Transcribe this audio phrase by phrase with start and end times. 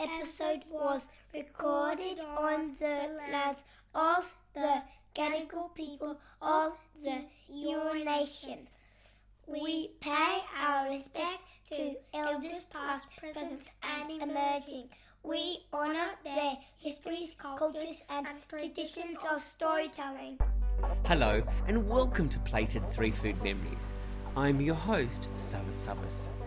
[0.00, 4.82] episode was recorded on the lands of the
[5.14, 8.68] Gadigal people of the Eora Nation.
[9.46, 14.88] We pay our respects to elders past, present, and emerging.
[15.22, 20.38] We honour their histories, cultures, and traditions of storytelling.
[21.04, 23.92] Hello, and welcome to Plated Three Food Memories.
[24.34, 26.39] I'm your host, Savas Savas.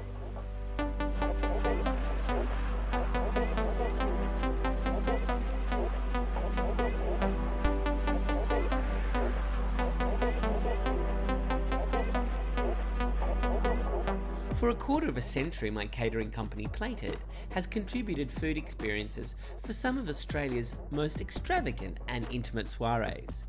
[14.74, 17.16] A quarter of a century, my catering company Plated
[17.52, 23.44] has contributed food experiences for some of Australia's most extravagant and intimate soirees.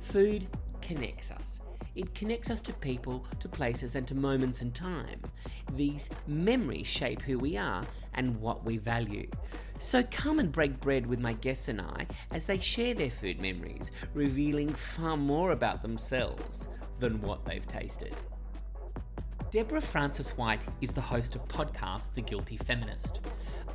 [0.00, 0.46] Food
[0.82, 1.60] connects us.
[1.94, 5.22] It connects us to people, to places, and to moments in time.
[5.74, 7.82] These memories shape who we are
[8.12, 9.30] and what we value.
[9.78, 13.40] So come and break bread with my guests and I as they share their food
[13.40, 16.68] memories, revealing far more about themselves
[17.00, 18.14] than what they've tasted.
[19.54, 23.20] Deborah Frances White is the host of podcast The Guilty Feminist,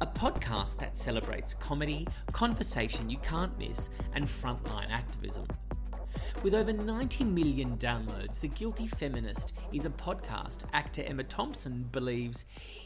[0.02, 5.48] a podcast that celebrates comedy, conversation you can't miss, and frontline activism.
[6.44, 12.44] With over 90 million downloads, The Guilty Feminist is a podcast actor Emma Thompson believes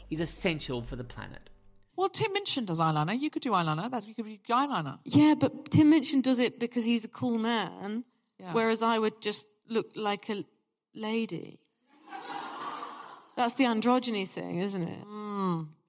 [0.08, 1.50] is essential for the planet.
[1.96, 3.18] Well, Tim Minchin does eyeliner.
[3.18, 3.90] You could do eyeliner.
[3.90, 5.00] That's you could do eyeliner.
[5.04, 8.04] Yeah, but Tim Minchin does it because he's a cool man,
[8.38, 8.52] Yeah.
[8.52, 10.44] whereas I would just look like a
[10.94, 11.58] lady.
[13.36, 14.98] That's the androgyny thing, isn't it?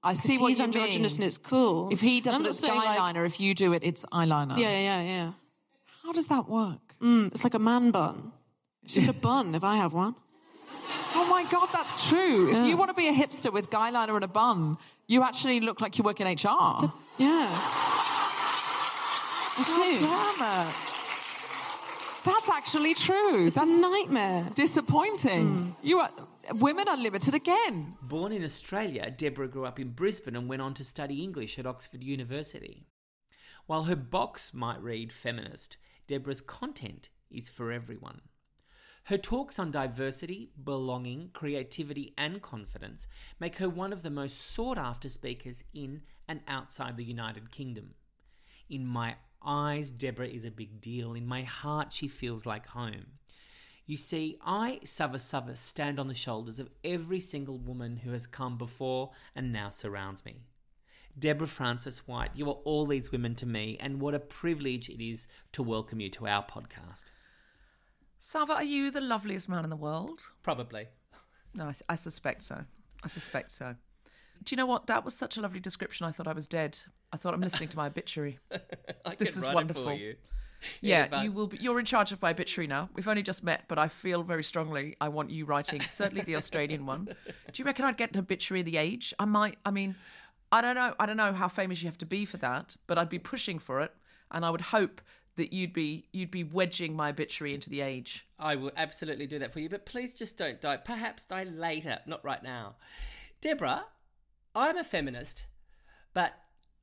[0.02, 1.22] I see what he's you androgynous mean.
[1.22, 1.88] and it's cool.
[1.92, 3.26] If he does it, it's saying, like- eyeliner.
[3.26, 4.56] if you do it, it's eyeliner.
[4.56, 5.32] yeah, yeah, yeah.
[6.04, 6.78] How does that work?
[7.02, 8.32] Mm, it's like a man bun.
[8.84, 10.14] It's just a bun if I have one.
[11.14, 12.50] Oh my God, that's true.
[12.54, 15.80] If you want to be a hipster with guyliner and a bun, you actually look
[15.80, 16.92] like you work in HR.
[17.18, 17.48] Yeah.
[19.58, 19.64] I
[20.00, 20.74] God damn it.
[22.24, 23.46] That's actually true.
[23.46, 24.50] It's That's a nightmare.
[24.54, 25.74] disappointing.
[25.82, 26.10] You are
[26.54, 27.96] women are limited again.
[28.02, 31.66] Born in Australia, Deborah grew up in Brisbane and went on to study English at
[31.66, 32.86] Oxford University.
[33.66, 38.20] While her box might read feminist, Deborah's content is for everyone.
[39.04, 43.06] Her talks on diversity, belonging, creativity, and confidence
[43.38, 47.94] make her one of the most sought after speakers in and outside the United Kingdom.
[48.68, 49.14] In my
[49.44, 51.14] eyes, Deborah is a big deal.
[51.14, 53.06] In my heart, she feels like home.
[53.88, 58.26] You see, I, Sava Sava, stand on the shoulders of every single woman who has
[58.26, 60.40] come before and now surrounds me.
[61.16, 65.02] Deborah Frances White, you are all these women to me, and what a privilege it
[65.02, 67.04] is to welcome you to our podcast.
[68.18, 70.32] Sava, are you the loveliest man in the world?
[70.42, 70.88] Probably.
[71.54, 72.64] No, I, I suspect so.
[73.04, 73.76] I suspect so.
[74.42, 74.88] Do you know what?
[74.88, 76.06] That was such a lovely description.
[76.06, 76.76] I thought I was dead.
[77.12, 78.40] I thought I'm listening to my obituary.
[79.16, 79.96] This is wonderful.
[80.80, 81.46] Yeah, you will.
[81.48, 82.88] Be, you're in charge of my obituary now.
[82.94, 84.96] We've only just met, but I feel very strongly.
[85.00, 87.04] I want you writing certainly the Australian one.
[87.04, 89.14] Do you reckon I'd get an obituary of the age?
[89.18, 89.58] I might.
[89.64, 89.94] I mean,
[90.52, 90.94] I don't know.
[90.98, 93.58] I don't know how famous you have to be for that, but I'd be pushing
[93.58, 93.92] for it,
[94.30, 95.00] and I would hope
[95.36, 98.26] that you'd be you'd be wedging my obituary into the age.
[98.38, 100.78] I will absolutely do that for you, but please just don't die.
[100.78, 102.76] Perhaps die later, not right now.
[103.40, 103.84] Deborah,
[104.54, 105.44] I'm a feminist,
[106.14, 106.32] but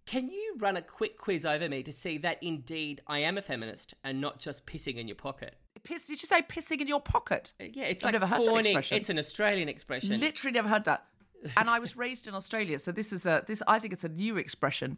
[0.06, 3.42] can you run a quick quiz over me to see that indeed I am a
[3.42, 5.56] feminist and not just pissing in your pocket?
[5.84, 7.54] Piss, did you say pissing in your pocket?
[7.60, 8.98] Uh, Yeah, it's I've like never heard that expression.
[8.98, 10.20] It's an Australian expression.
[10.20, 11.06] Literally never heard that.
[11.58, 13.62] And I was raised in Australia, so this is a this.
[13.68, 14.98] I think it's a new expression,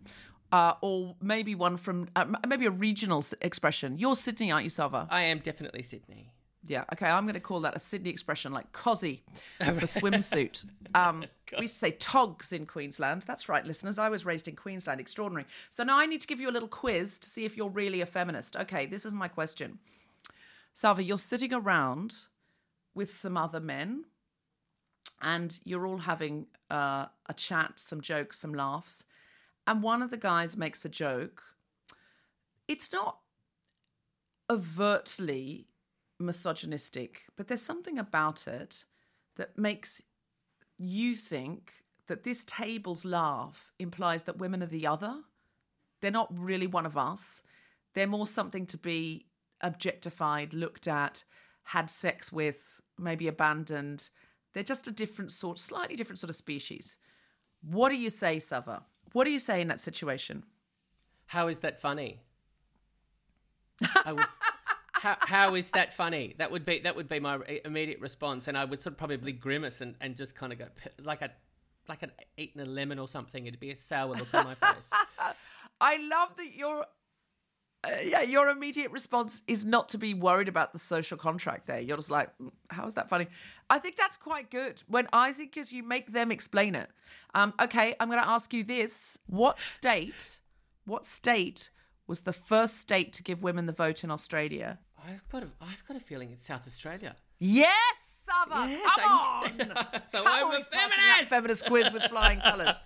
[0.51, 3.97] uh, or maybe one from uh, maybe a regional expression.
[3.97, 5.07] You're Sydney, aren't you, Sava?
[5.09, 6.34] I am definitely Sydney.
[6.67, 6.83] Yeah.
[6.93, 9.23] Okay, I'm going to call that a Sydney expression, like cosy
[9.59, 10.65] for swimsuit.
[10.93, 13.23] Um, we used to say togs in Queensland.
[13.23, 13.97] That's right, listeners.
[13.97, 14.99] I was raised in Queensland.
[14.99, 15.45] Extraordinary.
[15.69, 18.01] So now I need to give you a little quiz to see if you're really
[18.01, 18.55] a feminist.
[18.55, 19.79] Okay, this is my question.
[20.73, 22.13] Sava, you're sitting around
[22.93, 24.05] with some other men
[25.21, 29.05] and you're all having uh, a chat, some jokes, some laughs.
[29.67, 31.41] And one of the guys makes a joke.
[32.67, 33.19] It's not
[34.49, 35.67] overtly
[36.19, 38.85] misogynistic, but there's something about it
[39.35, 40.01] that makes
[40.77, 41.73] you think
[42.07, 45.21] that this table's laugh implies that women are the other.
[46.01, 47.41] They're not really one of us.
[47.93, 49.25] They're more something to be
[49.61, 51.23] objectified, looked at,
[51.63, 54.09] had sex with, maybe abandoned.
[54.53, 56.97] They're just a different sort, slightly different sort of species.
[57.61, 58.83] What do you say, Sava?
[59.13, 60.43] What do you say in that situation?
[61.27, 62.21] How is that funny?
[64.05, 64.25] I would,
[65.05, 66.33] how, how is that funny?
[66.39, 69.31] That would be that would be my immediate response, and I would sort of probably
[69.31, 70.65] grimace and, and just kind of go
[71.03, 71.29] like I
[71.87, 74.89] like I'd eaten a lemon or something, it'd be a sour look on my face.
[75.81, 76.85] I love that your
[77.83, 81.79] uh, yeah, your immediate response is not to be worried about the social contract there.
[81.79, 83.27] You're just like, "Mm, how is that funny?
[83.69, 84.81] I think that's quite good.
[84.87, 86.89] When I think as you make them explain it.
[87.35, 90.39] Um, okay, I'm going to ask you this: What state?
[90.85, 91.69] What state
[92.07, 94.79] was the first state to give women the vote in Australia?
[95.07, 97.15] I've got a, I've got a feeling it's South Australia.
[97.39, 97.67] Yes,
[98.27, 100.01] Yes, come I- on.
[100.07, 101.29] so Come I'm on, a he's passing out feminist.
[101.29, 102.75] feminist quiz with flying colours.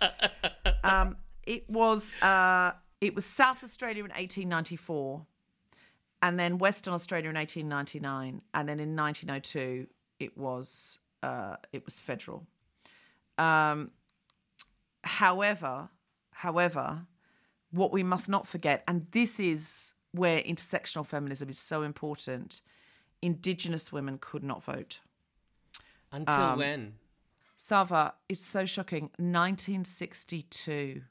[0.82, 2.72] Um, it was uh,
[3.02, 5.24] it was South Australia in 1894,
[6.22, 9.86] and then Western Australia in 1899, and then in 1902
[10.18, 12.46] it was uh, it was federal.
[13.36, 13.90] Um,
[15.04, 15.88] however,
[16.32, 17.02] however,
[17.70, 22.60] what we must not forget, and this is where intersectional feminism is so important,
[23.22, 25.00] Indigenous women could not vote.
[26.10, 26.94] Until Um, when?
[27.56, 29.10] Sava, it's so shocking.
[29.18, 31.02] 1962.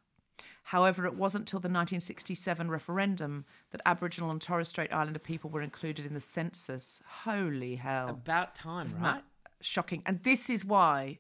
[0.64, 5.62] However, it wasn't till the 1967 referendum that Aboriginal and Torres Strait Islander people were
[5.62, 7.02] included in the census.
[7.24, 8.10] Holy hell.
[8.10, 9.14] About time, Isn't right?
[9.16, 9.24] that
[9.62, 10.04] shocking?
[10.06, 11.20] And this is why,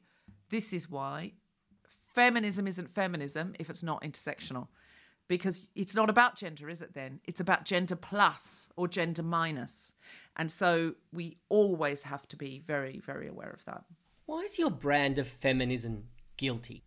[0.49, 1.33] this is why
[2.13, 4.67] feminism isn't feminism if it's not intersectional.
[5.29, 7.21] Because it's not about gender, is it then?
[7.23, 9.93] It's about gender plus or gender minus.
[10.35, 13.83] And so we always have to be very, very aware of that.
[14.25, 16.05] Why is your brand of feminism
[16.35, 16.83] guilty?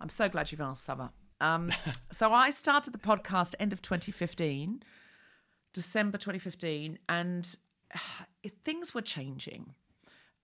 [0.00, 1.10] I'm so glad you've asked, Summer.
[1.40, 1.70] Um,
[2.12, 4.82] so I started the podcast end of 2015,
[5.74, 7.56] December 2015, and
[7.94, 7.98] uh,
[8.64, 9.74] things were changing.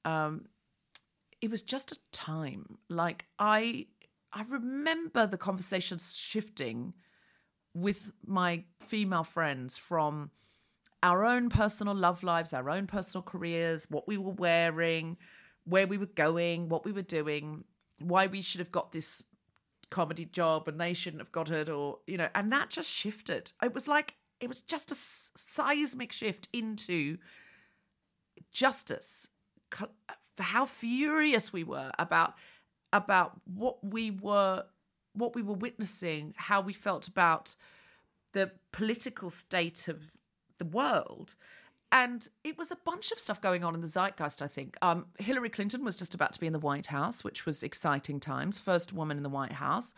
[0.05, 0.47] Um,
[1.41, 2.79] it was just a time.
[2.89, 3.87] Like I,
[4.33, 6.95] I remember the conversations shifting
[7.75, 10.31] with my female friends from
[11.03, 15.17] our own personal love lives, our own personal careers, what we were wearing,
[15.65, 17.65] where we were going, what we were doing,
[18.01, 19.23] why we should have got this
[19.91, 23.53] comedy job and they shouldn't have got it, or, you know, and that just shifted.
[23.63, 27.19] It was like, it was just a seismic shift into
[28.51, 29.29] justice
[30.39, 32.35] how furious we were about
[32.93, 34.65] about what we were
[35.15, 37.55] what we were witnessing how we felt about
[38.33, 40.11] the political state of
[40.59, 41.35] the world
[41.93, 45.07] and it was a bunch of stuff going on in the zeitgeist i think um,
[45.19, 48.59] hillary clinton was just about to be in the white house which was exciting times
[48.59, 49.95] first woman in the white house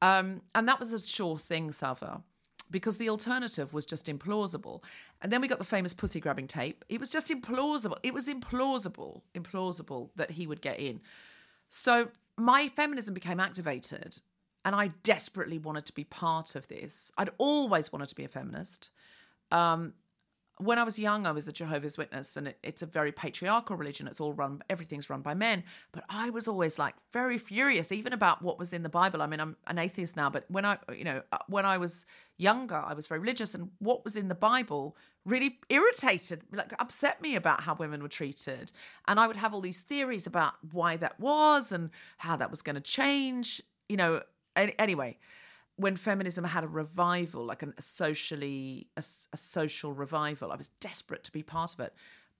[0.00, 2.22] um, and that was a sure thing sava
[2.70, 4.82] because the alternative was just implausible.
[5.22, 6.84] And then we got the famous pussy grabbing tape.
[6.88, 7.96] It was just implausible.
[8.02, 11.00] It was implausible, implausible that he would get in.
[11.70, 14.20] So my feminism became activated
[14.64, 17.10] and I desperately wanted to be part of this.
[17.16, 18.90] I'd always wanted to be a feminist.
[19.50, 19.94] Um,
[20.60, 23.76] when I was young, I was a Jehovah's Witness, and it, it's a very patriarchal
[23.76, 24.08] religion.
[24.08, 25.62] It's all run, everything's run by men.
[25.92, 29.22] But I was always like very furious, even about what was in the Bible.
[29.22, 32.06] I mean, I'm an atheist now, but when I, you know, uh, when I was
[32.38, 37.22] younger, I was very religious, and what was in the Bible really irritated, like upset
[37.22, 38.72] me about how women were treated.
[39.06, 42.62] And I would have all these theories about why that was and how that was
[42.62, 43.62] going to change.
[43.88, 44.22] You know,
[44.78, 45.18] anyway
[45.76, 49.00] when feminism had a revival, like an, a socially a,
[49.32, 51.94] a social revival, I was desperate to be part of it.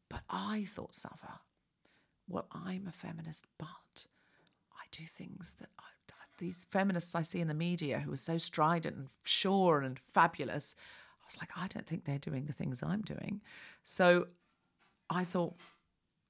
[0.08, 1.40] But I thought, Sava,
[2.28, 4.06] well, I'm a feminist, but
[4.72, 5.84] I do things that I,
[6.38, 10.74] these feminists I see in the media who are so strident and sure and fabulous.
[11.22, 13.40] I was like, I don't think they're doing the things I'm doing.
[13.84, 14.28] So
[15.10, 15.54] I thought,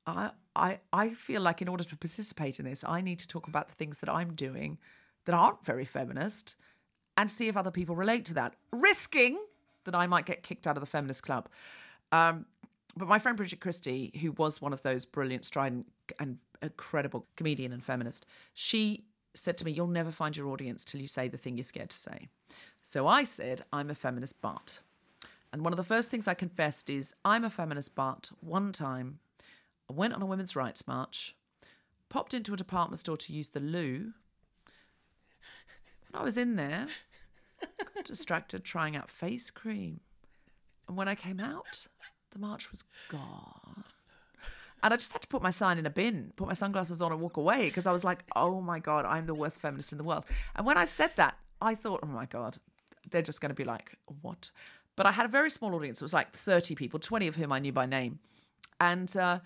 [0.06, 3.46] I, I, I feel like in order to participate in this, I need to talk
[3.48, 4.78] about the things that I'm doing
[5.28, 6.56] that aren't very feminist
[7.18, 9.38] and see if other people relate to that, risking
[9.84, 11.50] that I might get kicked out of the feminist club.
[12.12, 12.46] Um,
[12.96, 15.86] but my friend Bridget Christie, who was one of those brilliant, strident,
[16.18, 19.04] and incredible comedian and feminist, she
[19.34, 21.90] said to me, You'll never find your audience till you say the thing you're scared
[21.90, 22.28] to say.
[22.82, 24.80] So I said, I'm a feminist, but.
[25.52, 29.18] And one of the first things I confessed is, I'm a feminist, but one time
[29.90, 31.36] I went on a women's rights march,
[32.08, 34.14] popped into a department store to use the loo.
[36.18, 36.88] I was in there,
[38.04, 40.00] distracted trying out face cream.
[40.88, 41.86] And when I came out,
[42.32, 43.84] the march was gone.
[44.82, 47.12] And I just had to put my sign in a bin, put my sunglasses on,
[47.12, 49.98] and walk away because I was like, oh my God, I'm the worst feminist in
[49.98, 50.24] the world.
[50.56, 52.58] And when I said that, I thought, oh my God,
[53.10, 54.50] they're just going to be like, what?
[54.96, 56.00] But I had a very small audience.
[56.00, 58.18] It was like 30 people, 20 of whom I knew by name.
[58.80, 59.38] And uh,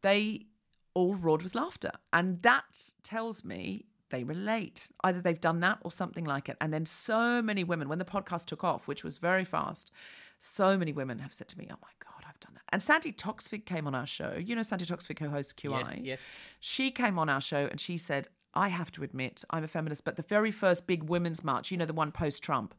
[0.00, 0.46] they
[0.94, 1.92] all roared with laughter.
[2.14, 3.84] And that tells me
[4.14, 4.90] they relate.
[5.02, 6.56] Either they've done that or something like it.
[6.60, 9.90] And then so many women, when the podcast took off, which was very fast,
[10.38, 12.62] so many women have said to me, oh my God, I've done that.
[12.68, 14.36] And Sandi Toksvig came on our show.
[14.40, 15.84] You know Sandi Toksvig, who hosts QI?
[15.84, 16.20] Yes, yes.
[16.60, 20.04] She came on our show and she said, I have to admit, I'm a feminist,
[20.04, 22.72] but the very first big women's march, you know, the one post Trump,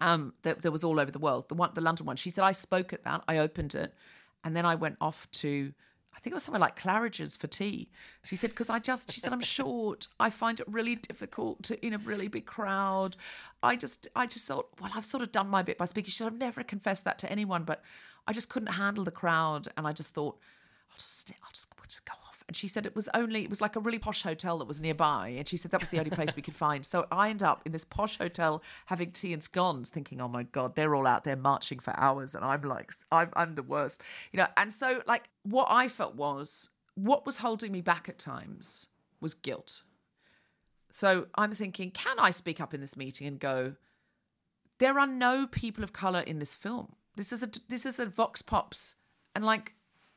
[0.00, 2.16] um, that, that was all over the world, the one, the London one.
[2.16, 3.92] She said I spoke at that, I opened it,
[4.44, 5.74] and then I went off to,
[6.14, 7.88] I think it was somewhere like Claridge's for tea.
[8.22, 11.84] She said because I just, she said I'm short, I find it really difficult to
[11.84, 13.16] in a really big crowd.
[13.62, 16.10] I just, I just thought, well, I've sort of done my bit by speaking.
[16.10, 17.82] She said I've never confessed that to anyone, but
[18.26, 20.38] I just couldn't handle the crowd, and I just thought,
[20.90, 22.12] I'll just, I'll just, I'll just go.
[22.52, 24.78] And she said it was only, it was like a really posh hotel that was
[24.78, 25.28] nearby.
[25.38, 26.84] And she said that was the only place we could find.
[26.84, 30.42] So I end up in this posh hotel having tea and scones, thinking, oh my
[30.42, 32.34] God, they're all out there marching for hours.
[32.34, 34.02] And I'm like, I'm, I'm the worst.
[34.32, 38.18] You know, and so like what I felt was, what was holding me back at
[38.18, 39.80] times was guilt.
[40.90, 43.76] So I'm thinking, can I speak up in this meeting and go,
[44.78, 46.96] there are no people of color in this film.
[47.16, 48.96] This is a this is a vox pops,
[49.34, 49.74] and like,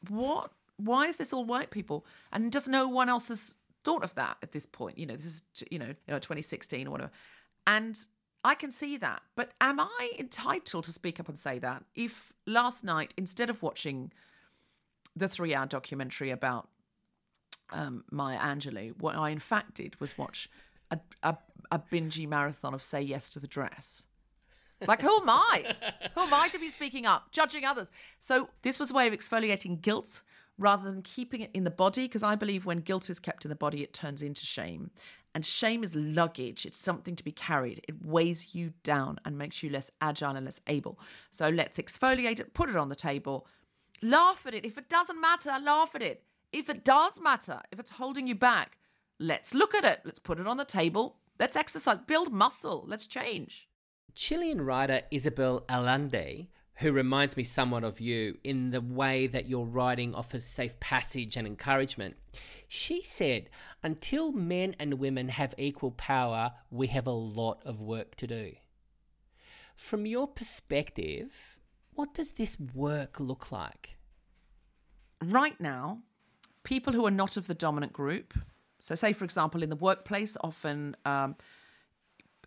[0.10, 0.52] what?
[0.78, 2.06] Why is this all white people?
[2.32, 4.98] And just no one else has thought of that at this point.
[4.98, 7.12] You know, this is you know, you know, 2016 or whatever,
[7.66, 7.98] and
[8.44, 9.22] I can see that.
[9.36, 13.64] But am I entitled to speak up and say that if last night instead of
[13.64, 14.12] watching
[15.16, 16.68] the three-hour documentary about
[17.72, 20.50] um, Maya Angelou, what I in fact did was watch
[20.92, 21.38] a, a,
[21.72, 24.06] a bingy marathon of Say Yes to the Dress.
[24.86, 25.76] Like, who am I?
[26.14, 27.92] who am I to be speaking up, judging others?
[28.20, 30.22] So, this was a way of exfoliating guilt
[30.58, 33.50] rather than keeping it in the body, because I believe when guilt is kept in
[33.50, 34.92] the body, it turns into shame.
[35.34, 37.82] And shame is luggage, it's something to be carried.
[37.88, 40.98] It weighs you down and makes you less agile and less able.
[41.30, 43.46] So, let's exfoliate it, put it on the table,
[44.02, 44.64] laugh at it.
[44.64, 46.24] If it doesn't matter, laugh at it.
[46.54, 48.78] If it does matter, if it's holding you back,
[49.20, 50.00] let's look at it.
[50.06, 51.18] Let's put it on the table.
[51.38, 53.68] Let's exercise, build muscle, let's change.
[54.14, 59.66] Chilean writer Isabel Allende, who reminds me somewhat of you in the way that your
[59.66, 62.18] writing offers safe passage and encouragement,
[62.68, 63.50] she said,
[63.82, 68.54] Until men and women have equal power, we have a lot of work to do.
[69.76, 71.58] From your perspective,
[71.94, 73.98] what does this work look like?
[75.24, 76.00] Right now,
[76.64, 78.34] people who are not of the dominant group,
[78.80, 80.96] so say, for example, in the workplace, often.
[81.06, 81.36] Um,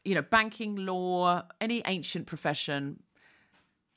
[0.05, 3.01] you know, banking, law, any ancient profession,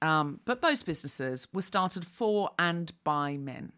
[0.01, 3.72] um, but most businesses were started for and by men.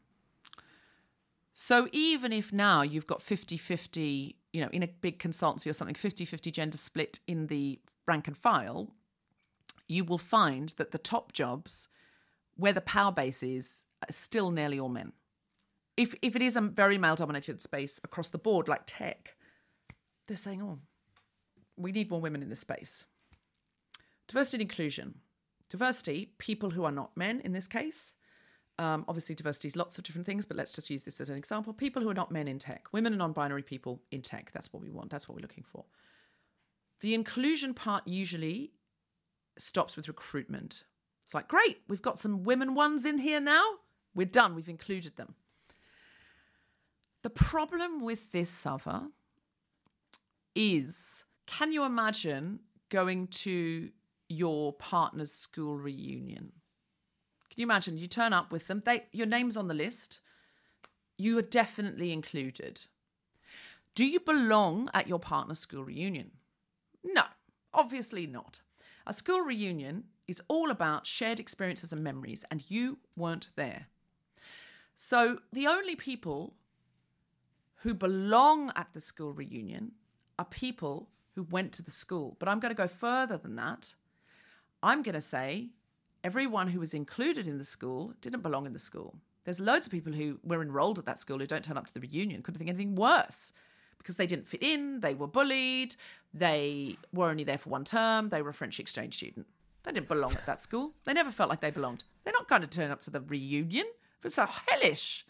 [1.53, 5.73] So even if now you've got 50 50, you know, in a big consultancy or
[5.73, 8.91] something, 50 50 gender split in the rank and file,
[9.87, 11.89] you will find that the top jobs,
[12.55, 15.11] where the power base is, are still nearly all men.
[15.95, 19.35] If, if it is a very male dominated space across the board, like tech,
[20.27, 20.79] they're saying, oh,
[21.77, 23.05] we need more women in this space.
[24.27, 25.15] Diversity and inclusion.
[25.73, 28.13] Diversity, people who are not men in this case.
[28.77, 31.35] Um, obviously, diversity is lots of different things, but let's just use this as an
[31.35, 31.73] example.
[31.73, 34.51] People who are not men in tech, women and non binary people in tech.
[34.53, 35.09] That's what we want.
[35.09, 35.85] That's what we're looking for.
[36.99, 38.73] The inclusion part usually
[39.57, 40.83] stops with recruitment.
[41.23, 43.63] It's like, great, we've got some women ones in here now.
[44.13, 44.53] We're done.
[44.53, 45.33] We've included them.
[47.23, 49.09] The problem with this, Sava,
[50.53, 53.89] is can you imagine going to
[54.33, 56.51] your partner's school reunion?
[57.49, 57.97] Can you imagine?
[57.97, 60.19] You turn up with them, they, your name's on the list,
[61.17, 62.83] you are definitely included.
[63.95, 66.31] Do you belong at your partner's school reunion?
[67.03, 67.23] No,
[67.73, 68.61] obviously not.
[69.05, 73.87] A school reunion is all about shared experiences and memories, and you weren't there.
[74.95, 76.55] So the only people
[77.83, 79.91] who belong at the school reunion
[80.39, 82.37] are people who went to the school.
[82.39, 83.93] But I'm going to go further than that.
[84.83, 85.69] I'm going to say
[86.25, 89.15] everyone who was included in the school didn't belong in the school.
[89.45, 91.93] There's loads of people who were enrolled at that school who don't turn up to
[91.93, 92.41] the reunion.
[92.41, 93.53] Couldn't think anything worse
[93.97, 95.95] because they didn't fit in, they were bullied,
[96.33, 99.47] they were only there for one term, they were a French exchange student.
[99.83, 100.91] They didn't belong at that school.
[101.05, 102.03] They never felt like they belonged.
[102.23, 103.85] They're not going to turn up to the reunion.
[104.23, 105.25] It's so hellish.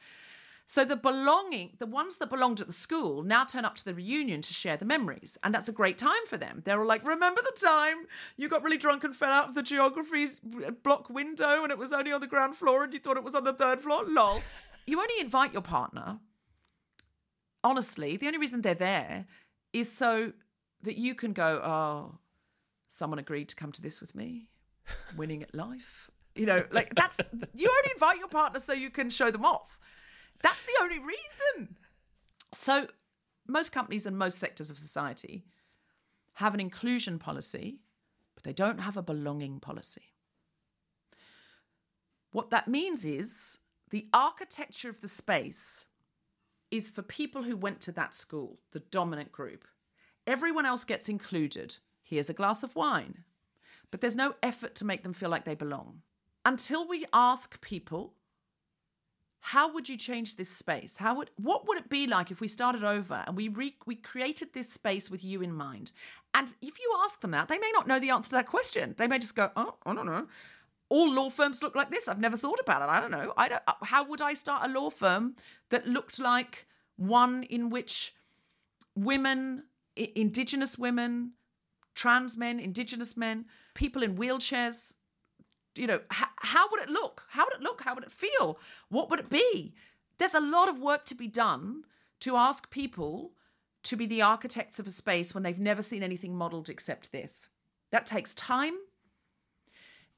[0.65, 3.93] So the belonging, the ones that belonged at the school now turn up to the
[3.93, 5.37] reunion to share the memories.
[5.43, 6.61] And that's a great time for them.
[6.63, 9.61] They're all like, remember the time you got really drunk and fell out of the
[9.63, 10.39] geography's
[10.83, 13.35] block window and it was only on the ground floor and you thought it was
[13.35, 14.03] on the third floor?
[14.07, 14.41] Lol.
[14.85, 16.19] You only invite your partner.
[17.63, 19.25] Honestly, the only reason they're there
[19.73, 20.33] is so
[20.81, 22.19] that you can go, oh,
[22.87, 24.47] someone agreed to come to this with me,
[25.15, 26.09] winning at life.
[26.35, 27.19] You know, like that's,
[27.53, 29.77] you only invite your partner so you can show them off.
[30.43, 31.77] That's the only reason.
[32.53, 32.87] So,
[33.47, 35.45] most companies and most sectors of society
[36.33, 37.79] have an inclusion policy,
[38.35, 40.13] but they don't have a belonging policy.
[42.31, 43.59] What that means is
[43.89, 45.87] the architecture of the space
[46.71, 49.67] is for people who went to that school, the dominant group.
[50.25, 51.77] Everyone else gets included.
[52.01, 53.23] Here's a glass of wine.
[53.91, 56.01] But there's no effort to make them feel like they belong.
[56.45, 58.15] Until we ask people,
[59.47, 60.95] how would you change this space?
[60.95, 63.95] How would what would it be like if we started over and we re, we
[63.95, 65.91] created this space with you in mind?
[66.33, 68.95] And if you ask them that, they may not know the answer to that question.
[68.97, 70.27] They may just go, "Oh, I don't know."
[70.87, 72.07] All law firms look like this.
[72.07, 72.89] I've never thought about it.
[72.89, 73.33] I don't know.
[73.35, 73.63] I don't.
[73.67, 75.35] uh, How would I start a law firm
[75.71, 78.15] that looked like one in which
[78.95, 79.63] women,
[79.97, 81.33] indigenous women,
[81.95, 84.95] trans men, indigenous men, people in wheelchairs,
[85.75, 87.23] you know, how, how would it look?
[87.29, 87.81] How would it look?
[87.83, 88.59] How would it feel?
[88.89, 89.73] What would it be?
[90.17, 91.83] There's a lot of work to be done
[92.21, 93.33] to ask people
[93.83, 97.49] to be the architects of a space when they've never seen anything modeled except this.
[97.91, 98.75] That takes time,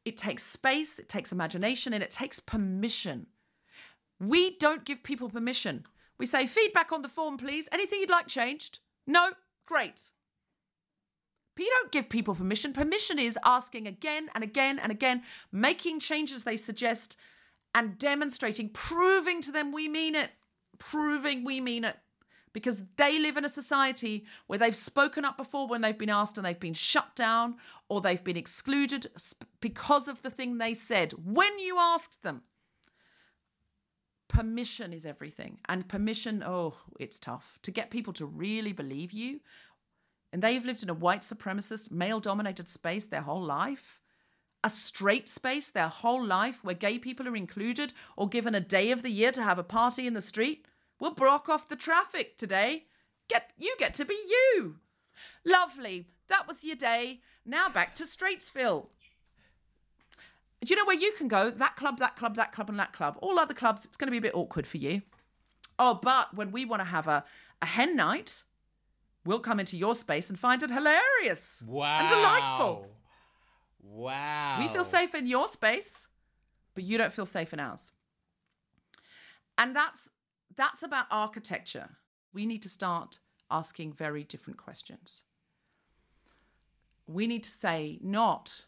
[0.05, 3.27] it takes space, it takes imagination, and it takes permission.
[4.19, 5.85] We don't give people permission.
[6.17, 7.67] We say, feedback on the form, please.
[7.71, 8.79] Anything you'd like changed?
[9.07, 9.31] No?
[9.65, 10.12] Great.
[11.55, 12.74] But you don't give people permission.
[12.74, 17.17] Permission is asking again and again and again, making changes they suggest
[17.74, 20.31] and demonstrating, proving to them we mean it,
[20.77, 21.97] proving we mean it.
[22.51, 26.38] Because they live in a society where they've spoken up before when they've been asked
[26.38, 27.55] and they've been shut down
[27.89, 29.07] or they've been excluded
[29.59, 32.43] because of the thing they said when you asked them.
[34.29, 35.59] Permission is everything.
[35.67, 39.41] And permission, oh, it's tough to get people to really believe you
[40.32, 44.00] and they've lived in a white supremacist, male dominated space their whole life,
[44.63, 48.91] a straight space their whole life where gay people are included or given a day
[48.91, 50.65] of the year to have a party in the street.
[51.00, 52.86] We'll block off the traffic today.
[53.27, 54.77] Get you get to be you.
[55.46, 56.08] Lovely.
[56.27, 57.22] That was your day.
[57.46, 58.88] Now back to Straitsville.
[60.62, 61.51] Do you know where you can go?
[61.51, 63.17] That club, that club, that club, and that club.
[63.22, 65.03] All other clubs, it's going to be a bit awkward for you.
[65.77, 67.24] Oh, but when we want to have a,
[67.62, 68.44] a hen night,
[69.25, 72.00] we'll come into your space and find it hilarious Wow.
[72.00, 72.88] and delightful.
[73.82, 74.58] Wow.
[74.60, 76.07] We feel safe in your space,
[76.74, 77.92] but you don't feel safe in ours.
[79.57, 80.09] And that's
[80.55, 81.90] that's about architecture.
[82.33, 83.20] We need to start
[83.51, 85.24] asking very different questions.
[87.07, 88.66] We need to say not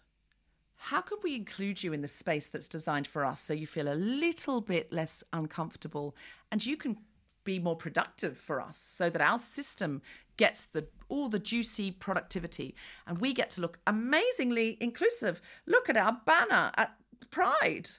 [0.80, 3.92] how can we include you in the space that's designed for us so you feel
[3.92, 6.16] a little bit less uncomfortable
[6.52, 6.98] and you can
[7.44, 10.02] be more productive for us so that our system
[10.38, 12.76] gets the all the juicy productivity.
[13.06, 15.42] And we get to look amazingly inclusive.
[15.66, 16.96] Look at our banner at
[17.30, 17.90] pride.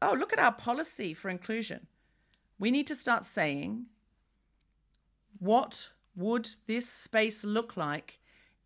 [0.00, 1.86] Oh look at our policy for inclusion.
[2.58, 3.86] We need to start saying
[5.38, 8.18] what would this space look like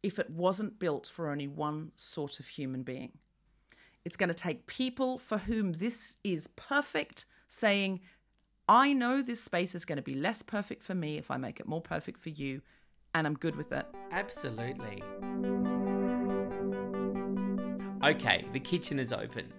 [0.03, 3.12] if it wasn't built for only one sort of human being?
[4.05, 8.01] It's going to take people for whom this is perfect saying,
[8.68, 11.61] I know this space is going to be less perfect for me if I make
[11.61, 12.62] it more perfect for you,
[13.14, 13.87] and I'm good with it.
[14.11, 15.03] Absolutely.
[18.05, 19.53] Okay, the kitchen is open.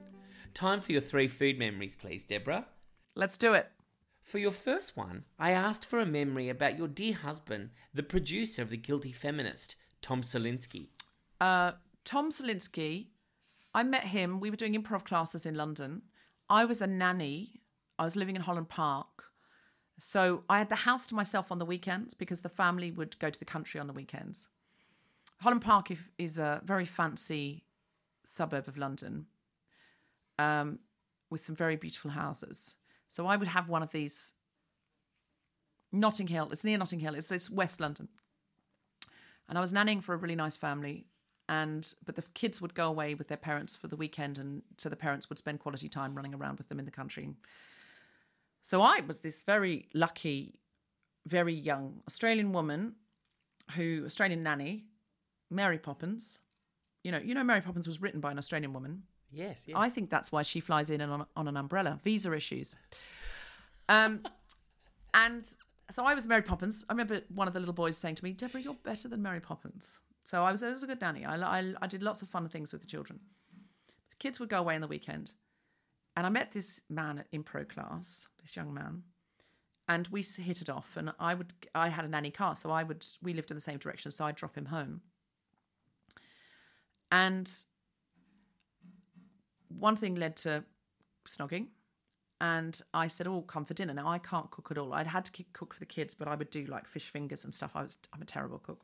[0.54, 2.68] Time for your three food memories, please, Deborah.
[3.16, 3.70] Let's do it.
[4.24, 8.62] For your first one, I asked for a memory about your dear husband, the producer
[8.62, 10.88] of The Guilty Feminist, Tom Salinsky.
[11.42, 13.08] Uh, Tom Salinsky,
[13.74, 14.40] I met him.
[14.40, 16.04] We were doing improv classes in London.
[16.50, 17.62] I was a nanny.
[17.98, 19.26] I was living in Holland Park.
[20.06, 23.30] So I had the house to myself on the weekends because the family would go
[23.30, 24.50] to the country on the weekends.
[25.40, 27.64] Holland Park is a very fancy
[28.26, 29.28] suburb of London
[30.38, 30.80] um,
[31.30, 32.76] with some very beautiful houses.
[33.10, 34.34] So I would have one of these.
[35.94, 38.10] Notting Hill, it's near Notting Hill, it's, it's West London.
[39.48, 41.06] And I was nannying for a really nice family
[41.48, 44.90] and but the kids would go away with their parents for the weekend and so
[44.90, 47.36] the parents would spend quality time running around with them in the country
[48.64, 50.60] so i was this very lucky
[51.28, 52.96] very young australian woman
[53.76, 54.86] who australian nanny
[55.52, 56.40] mary poppins
[57.04, 59.76] you know you know mary poppins was written by an australian woman Yes, yes.
[59.78, 62.00] I think that's why she flies in on, on an umbrella.
[62.04, 62.76] Visa issues.
[63.90, 64.22] Um,
[65.14, 65.46] and
[65.90, 66.86] so I was Mary Poppins.
[66.88, 69.40] I remember one of the little boys saying to me, "Deborah, you're better than Mary
[69.40, 71.26] Poppins." So I was, I was a good nanny.
[71.26, 73.20] I, I, I did lots of fun things with the children.
[74.12, 75.34] The kids would go away on the weekend,
[76.16, 78.28] and I met this man at impro class.
[78.42, 79.04] This young man,
[79.88, 80.98] and we hit it off.
[80.98, 83.06] And I would, I had a nanny car, so I would.
[83.22, 85.02] We lived in the same direction, so I'd drop him home.
[87.12, 87.50] And
[89.70, 90.64] one thing led to
[91.28, 91.68] snogging
[92.44, 94.94] and I said, "Oh, come for dinner." Now I can't cook at all.
[94.94, 97.54] I'd had to cook for the kids, but I would do like fish fingers and
[97.54, 97.72] stuff.
[97.74, 98.82] I was I'm a terrible cook.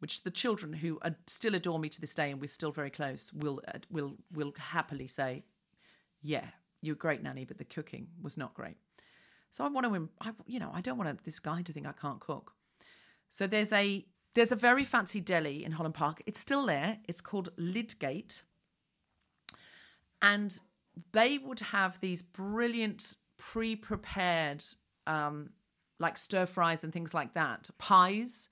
[0.00, 2.90] Which the children who ad- still adore me to this day, and we're still very
[2.90, 5.44] close, will uh, will will happily say,
[6.20, 6.46] "Yeah,
[6.80, 8.76] you're a great nanny, but the cooking was not great."
[9.50, 11.92] So I want to, I, you know, I don't want this guy to think I
[11.92, 12.54] can't cook.
[13.28, 16.22] So there's a there's a very fancy deli in Holland Park.
[16.26, 16.98] It's still there.
[17.08, 18.42] It's called Lidgate,
[20.22, 20.58] and
[21.12, 24.62] they would have these brilliant pre-prepared
[25.06, 25.50] um,
[25.98, 28.48] like stir fries and things like that, pies,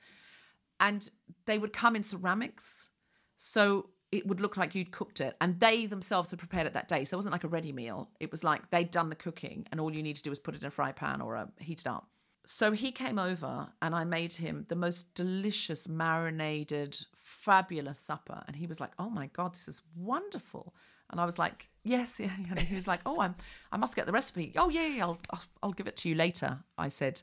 [0.81, 1.11] and
[1.47, 2.91] they would come in ceramics.
[3.37, 5.37] So it would look like you'd cooked it.
[5.41, 7.05] And they themselves had prepared it that day.
[7.05, 8.09] So it wasn't like a ready meal.
[8.21, 10.55] It was like they'd done the cooking and all you need to do was put
[10.55, 12.09] it in a fry pan or a heat it up.
[12.47, 18.43] So he came over and i made him the most delicious marinated fabulous supper.
[18.47, 20.75] And he was like oh my god this is wonderful.
[21.11, 23.35] And i was like yes yeah he was like oh i'm
[23.71, 24.55] i must get the recipe.
[24.57, 25.21] Oh yeah, yeah I'll
[25.63, 27.21] i'll give it to you later i said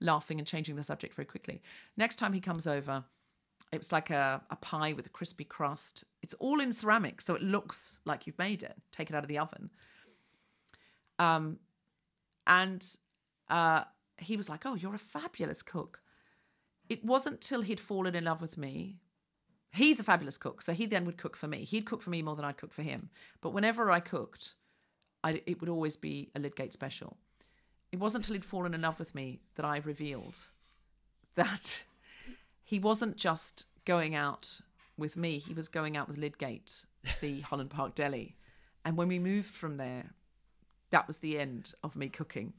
[0.00, 1.62] laughing and changing the subject very quickly.
[1.96, 3.04] Next time he comes over
[3.72, 6.04] it was like a, a pie with a crispy crust.
[6.22, 8.76] It's all in ceramic, so it looks like you've made it.
[8.92, 9.70] Take it out of the oven.
[11.18, 11.58] Um,
[12.46, 12.84] and
[13.50, 13.84] uh,
[14.16, 16.00] he was like, "Oh, you're a fabulous cook."
[16.88, 19.00] It wasn't till he'd fallen in love with me.
[19.72, 21.64] He's a fabulous cook, so he then would cook for me.
[21.64, 23.10] He'd cook for me more than I'd cook for him.
[23.42, 24.54] But whenever I cooked,
[25.22, 27.18] I, it would always be a Lidgate special.
[27.92, 30.48] It wasn't until he'd fallen in love with me that I revealed
[31.34, 31.84] that
[32.68, 34.60] he wasn't just going out
[34.98, 36.84] with me, he was going out with Lidgate,
[37.22, 38.36] the Holland Park Deli.
[38.84, 40.10] And when we moved from there,
[40.90, 42.52] that was the end of me cooking.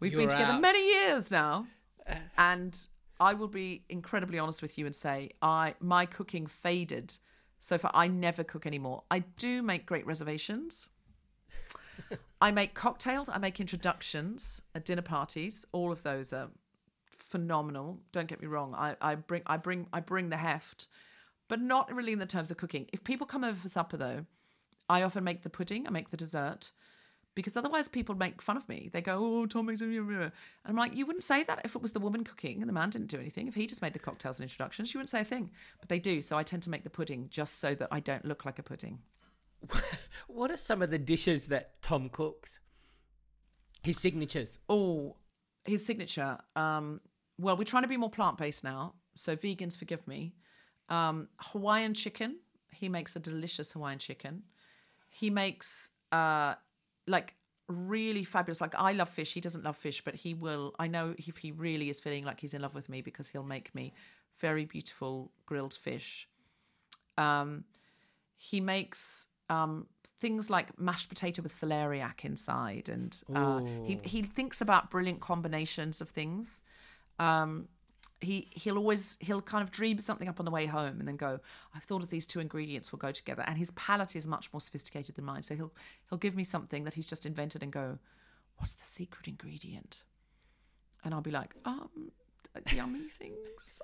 [0.00, 0.60] We've You're been together out.
[0.60, 1.68] many years now.
[2.04, 2.16] Uh.
[2.36, 2.76] And
[3.20, 7.14] I will be incredibly honest with you and say I my cooking faded
[7.60, 7.92] so far.
[7.94, 9.04] I never cook anymore.
[9.08, 10.88] I do make great reservations.
[12.40, 15.64] I make cocktails, I make introductions at dinner parties.
[15.70, 16.48] All of those are
[17.32, 17.98] phenomenal.
[18.12, 18.74] Don't get me wrong.
[18.76, 20.86] I, I bring I bring I bring the heft,
[21.48, 22.86] but not really in the terms of cooking.
[22.92, 24.26] If people come over for supper though,
[24.88, 26.70] I often make the pudding, I make the dessert.
[27.34, 28.90] Because otherwise people make fun of me.
[28.92, 30.32] They go, Oh, Tom makes a and
[30.66, 32.90] I'm like, you wouldn't say that if it was the woman cooking and the man
[32.90, 33.48] didn't do anything.
[33.48, 35.50] If he just made the cocktails and introductions, you wouldn't say a thing.
[35.80, 38.26] But they do, so I tend to make the pudding just so that I don't
[38.26, 38.98] look like a pudding.
[40.26, 42.58] What are some of the dishes that Tom cooks?
[43.82, 44.58] His signatures.
[44.68, 45.16] Oh,
[45.64, 46.38] his signature.
[46.56, 47.00] Um,
[47.42, 50.34] well, we're trying to be more plant based now, so vegans forgive me.
[50.88, 52.38] Um, Hawaiian chicken.
[52.70, 54.42] He makes a delicious Hawaiian chicken.
[55.10, 56.54] He makes uh,
[57.06, 57.34] like
[57.68, 58.60] really fabulous.
[58.60, 59.34] Like I love fish.
[59.34, 60.74] He doesn't love fish, but he will.
[60.78, 63.42] I know if he really is feeling like he's in love with me because he'll
[63.42, 63.92] make me
[64.38, 66.28] very beautiful grilled fish.
[67.18, 67.64] Um,
[68.36, 69.86] he makes um,
[70.20, 76.00] things like mashed potato with celeriac inside, and uh, he he thinks about brilliant combinations
[76.00, 76.62] of things.
[77.18, 77.68] Um,
[78.20, 81.16] he he'll always he'll kind of dream something up on the way home and then
[81.16, 81.40] go
[81.74, 83.44] i've thought of these two ingredients will go together.
[83.46, 85.42] And his palate is much more sophisticated than mine.
[85.42, 85.72] So he'll
[86.08, 87.98] he'll give me something that he's just invented and go
[88.56, 90.04] what's the secret ingredient?
[91.04, 92.12] And i'll be like um
[92.72, 93.82] yummy things.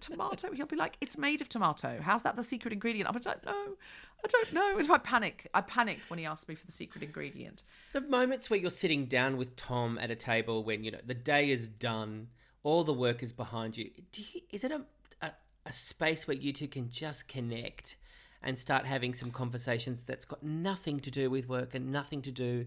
[0.00, 0.52] Tomato.
[0.52, 2.00] He'll be like it's made of tomato.
[2.02, 3.08] How's that the secret ingredient?
[3.08, 3.76] I don't know
[4.24, 4.78] i don't know.
[4.78, 5.48] It's my panic.
[5.54, 7.62] I panic when he asks me for the secret ingredient.
[7.92, 11.14] The moments where you're sitting down with Tom at a table when you know the
[11.14, 12.28] day is done,
[12.62, 13.90] all the work is behind you.
[14.14, 14.82] You is it a,
[15.22, 15.32] a
[15.66, 17.96] a space where you two can just connect
[18.42, 22.30] and start having some conversations that's got nothing to do with work and nothing to
[22.30, 22.66] do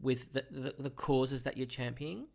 [0.00, 2.26] with the, the, the causes that you're championing?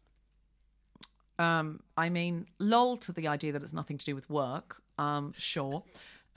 [1.40, 4.82] Um, I mean, lol to the idea that it's nothing to do with work.
[4.98, 5.84] Um, sure.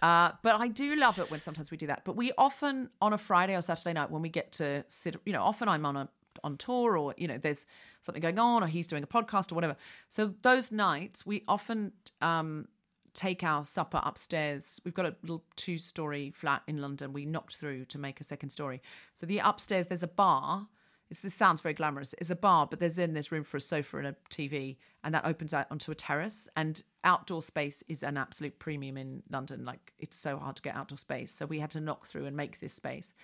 [0.01, 2.05] Uh, but I do love it when sometimes we do that.
[2.05, 5.33] But we often on a Friday or Saturday night when we get to sit, you
[5.33, 6.09] know, often I'm on a
[6.47, 7.67] on tour or you know there's
[8.03, 9.77] something going on or he's doing a podcast or whatever.
[10.09, 12.69] So those nights we often um,
[13.13, 14.81] take our supper upstairs.
[14.85, 17.13] We've got a little two story flat in London.
[17.13, 18.81] We knocked through to make a second story.
[19.15, 20.69] So the upstairs there's a bar.
[21.09, 22.15] It's, this sounds very glamorous.
[22.19, 25.15] It's a bar, but there's then there's room for a sofa and a TV, and
[25.15, 26.49] that opens out onto a terrace.
[26.57, 29.65] And outdoor space is an absolute premium in London.
[29.65, 32.37] Like it's so hard to get outdoor space, so we had to knock through and
[32.37, 33.15] make this space.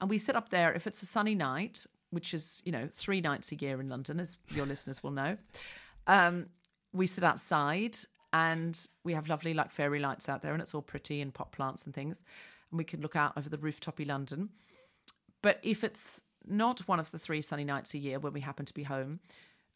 [0.00, 0.72] And we sit up there.
[0.72, 4.20] If it's a sunny night, which is you know three nights a year in London,
[4.20, 5.36] as your listeners will know,
[6.06, 6.46] um,
[6.92, 7.96] we sit outside
[8.32, 11.52] and we have lovely like fairy lights out there, and it's all pretty and pot
[11.52, 12.22] plants and things,
[12.70, 14.50] and we can look out over the rooftopy London.
[15.42, 18.64] But if it's not one of the three sunny nights a year when we happen
[18.66, 19.20] to be home,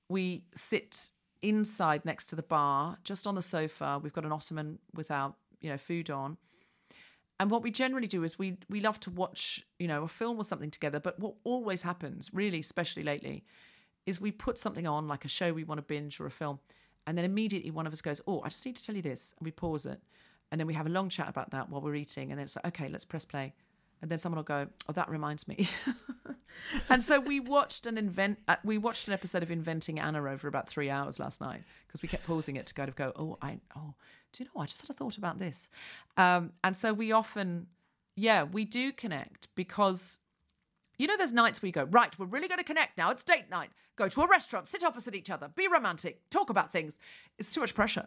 [0.08, 1.10] we sit
[1.42, 4.00] inside next to the bar, just on the sofa.
[4.02, 6.36] We've got an ottoman with our, you know, food on.
[7.40, 10.38] And what we generally do is we we love to watch, you know, a film
[10.38, 11.00] or something together.
[11.00, 13.44] But what always happens, really, especially lately,
[14.06, 16.60] is we put something on, like a show we want to binge or a film,
[17.06, 19.34] and then immediately one of us goes, "Oh, I just need to tell you this,"
[19.38, 20.00] and we pause it,
[20.50, 22.56] and then we have a long chat about that while we're eating, and then it's
[22.56, 23.54] like, "Okay, let's press play,"
[24.02, 25.68] and then someone will go, "Oh, that reminds me."
[26.90, 28.38] and so we watched an invent.
[28.46, 32.02] Uh, we watched an episode of Inventing Anna over about three hours last night because
[32.02, 33.94] we kept pausing it to kind of go, "Oh, I oh,
[34.32, 34.60] do you know?
[34.60, 35.68] I just had a thought about this."
[36.16, 37.68] Um, and so we often,
[38.16, 40.18] yeah, we do connect because
[40.98, 43.10] you know, there's nights where you go, right, we're really going to connect now.
[43.10, 43.70] It's date night.
[43.96, 46.96] Go to a restaurant, sit opposite each other, be romantic, talk about things.
[47.38, 48.06] It's too much pressure.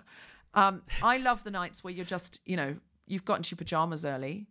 [0.54, 4.06] Um, I love the nights where you're just, you know, you've gotten to your pajamas
[4.06, 4.48] early.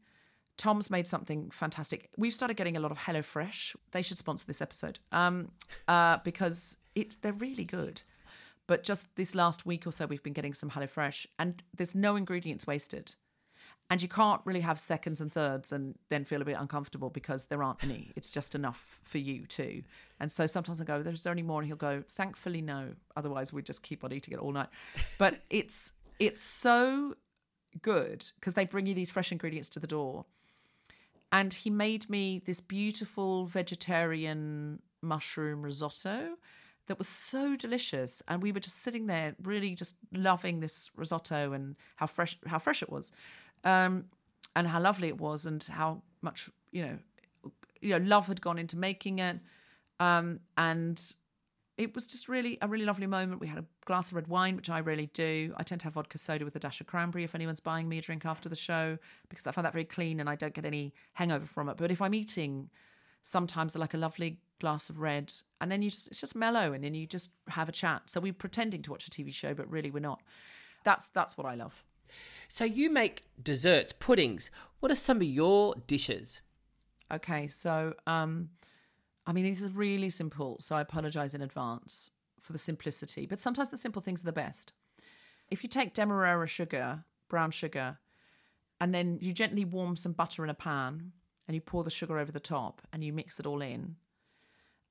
[0.56, 2.10] Tom's made something fantastic.
[2.16, 3.76] We've started getting a lot of HelloFresh.
[3.90, 5.50] They should sponsor this episode um,
[5.88, 8.02] uh, because it's they're really good.
[8.66, 12.16] But just this last week or so, we've been getting some HelloFresh, and there's no
[12.16, 13.14] ingredients wasted.
[13.90, 17.46] And you can't really have seconds and thirds and then feel a bit uncomfortable because
[17.46, 18.12] there aren't any.
[18.16, 19.82] It's just enough for you too.
[20.18, 22.94] And so sometimes I go, "There's there any more?" And he'll go, "Thankfully, no.
[23.14, 24.68] Otherwise, we'd just keep on eating it all night."
[25.18, 27.16] But it's it's so
[27.82, 30.24] good because they bring you these fresh ingredients to the door.
[31.34, 36.36] And he made me this beautiful vegetarian mushroom risotto
[36.86, 38.22] that was so delicious.
[38.28, 42.60] And we were just sitting there, really just loving this risotto and how fresh how
[42.60, 43.10] fresh it was,
[43.64, 44.04] um,
[44.54, 46.98] and how lovely it was, and how much you know,
[47.80, 49.40] you know, love had gone into making it.
[49.98, 51.02] Um, and
[51.76, 53.40] it was just really a really lovely moment.
[53.40, 55.52] We had a glass of red wine, which I really do.
[55.56, 57.98] I tend to have vodka soda with a dash of cranberry if anyone's buying me
[57.98, 60.64] a drink after the show because I find that very clean and I don't get
[60.64, 61.76] any hangover from it.
[61.76, 62.70] But if I'm eating,
[63.22, 66.84] sometimes like a lovely glass of red, and then you just it's just mellow, and
[66.84, 68.02] then you just have a chat.
[68.06, 70.22] So we're pretending to watch a TV show, but really we're not.
[70.84, 71.82] That's that's what I love.
[72.48, 74.50] So you make desserts, puddings.
[74.78, 76.40] What are some of your dishes?
[77.12, 78.50] Okay, so um,
[79.26, 82.10] I mean these are really simple, so I apologize in advance
[82.40, 83.26] for the simplicity.
[83.26, 84.72] But sometimes the simple things are the best.
[85.50, 87.98] If you take demerara sugar, brown sugar,
[88.80, 91.12] and then you gently warm some butter in a pan,
[91.46, 93.96] and you pour the sugar over the top, and you mix it all in.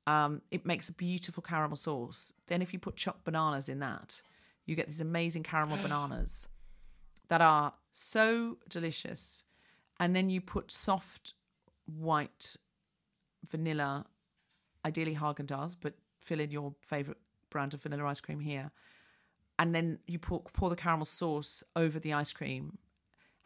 [0.06, 2.34] Um, it makes a beautiful caramel sauce.
[2.48, 4.22] Then, if you put chopped bananas in that,
[4.66, 6.50] you get these amazing caramel bananas
[7.30, 9.44] that are so delicious.
[10.00, 11.34] And then you put soft
[11.86, 12.58] white
[13.50, 14.06] vanilla,
[14.86, 17.18] ideally Haagen Dazs, but fill in your favorite
[17.50, 18.72] brand of vanilla ice cream here.
[19.60, 22.78] And then you pour, pour the caramel sauce over the ice cream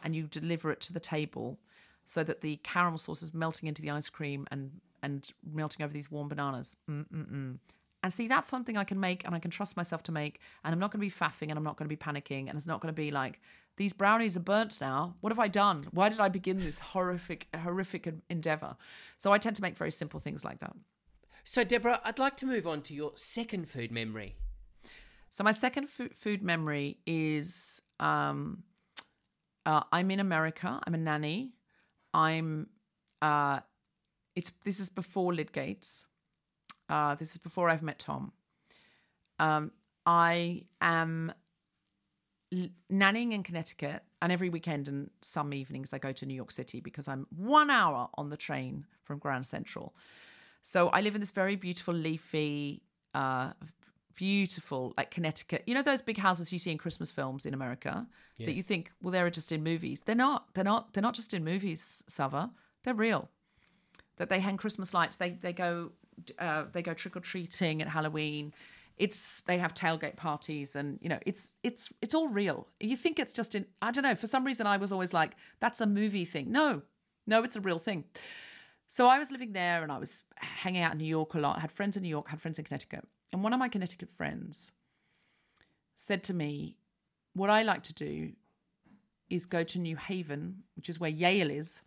[0.04, 1.60] and you deliver it to the table
[2.06, 5.94] so that the caramel sauce is melting into the ice cream and and melting over
[5.94, 6.76] these warm bananas.
[6.90, 7.58] Mm-mm-mm.
[8.04, 10.40] And see, that's something I can make and I can trust myself to make.
[10.64, 12.48] And I'm not going to be faffing and I'm not going to be panicking.
[12.48, 13.40] And it's not going to be like,
[13.78, 15.16] these brownies are burnt now.
[15.22, 15.88] What have I done?
[15.92, 18.76] Why did I begin this horrific, horrific endeavor?
[19.18, 20.76] So I tend to make very simple things like that.
[21.50, 24.36] So, Deborah, I'd like to move on to your second food memory.
[25.30, 28.64] So my second food, memory is um,
[29.66, 30.82] uh, I'm in America.
[30.86, 31.54] I'm a nanny.
[32.14, 32.68] I'm
[33.22, 33.62] uh,
[34.36, 36.06] it's this is before Lidgates.
[36.90, 38.34] Uh, this is before I've met Tom.
[39.40, 39.72] Um,
[40.06, 41.32] I am
[42.54, 46.52] l- nannying in Connecticut, and every weekend and some evenings I go to New York
[46.52, 49.96] City because I'm one hour on the train from Grand Central.
[50.68, 52.82] So I live in this very beautiful, leafy,
[53.14, 53.52] uh,
[54.16, 55.64] beautiful, like Connecticut.
[55.66, 58.06] You know those big houses you see in Christmas films in America
[58.38, 60.02] that you think, well, they're just in movies.
[60.02, 60.54] They're not.
[60.56, 60.92] They're not.
[60.92, 62.52] They're not just in movies, Sava.
[62.84, 63.30] They're real.
[64.18, 65.16] That they hang Christmas lights.
[65.16, 65.94] They they go
[66.38, 68.54] uh, they go trick or treating at Halloween.
[68.98, 72.68] It's they have tailgate parties and you know it's it's it's all real.
[72.82, 75.32] You think it's just in I don't know for some reason I was always like
[75.62, 76.52] that's a movie thing.
[76.52, 76.82] No,
[77.26, 78.04] no, it's a real thing.
[78.88, 81.58] So I was living there and I was hanging out in New York a lot.
[81.58, 83.06] I had friends in New York, had friends in Connecticut.
[83.34, 84.72] And one of my Connecticut friends
[85.96, 86.78] said to me,
[87.34, 88.32] What I like to do
[89.30, 91.82] is go to New Haven, which is where Yale is.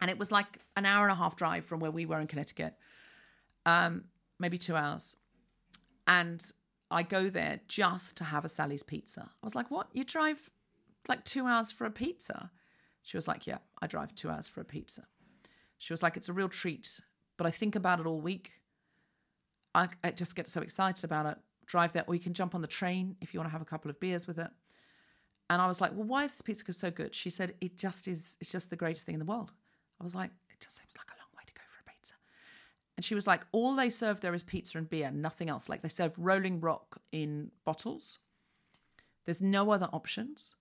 [0.00, 2.26] And it was like an hour and a half drive from where we were in
[2.26, 2.74] Connecticut,
[3.66, 4.04] um,
[4.38, 5.16] maybe two hours.
[6.06, 6.42] And
[6.90, 9.22] I go there just to have a Sally's pizza.
[9.22, 9.88] I was like, What?
[9.92, 10.50] You drive
[11.06, 12.50] like two hours for a pizza?
[13.02, 15.06] She was like, Yeah, I drive two hours for a pizza.
[15.78, 17.00] She was like, It's a real treat,
[17.36, 18.52] but I think about it all week.
[19.74, 21.38] I, I just get so excited about it.
[21.66, 23.66] Drive there, or you can jump on the train if you want to have a
[23.66, 24.50] couple of beers with it.
[25.50, 27.14] And I was like, well, why is this pizza so good?
[27.14, 29.52] She said, it just is, it's just the greatest thing in the world.
[30.00, 32.14] I was like, it just seems like a long way to go for a pizza.
[32.96, 35.68] And she was like, all they serve there is pizza and beer, nothing else.
[35.68, 38.18] Like they serve Rolling Rock in bottles.
[39.24, 40.56] There's no other options.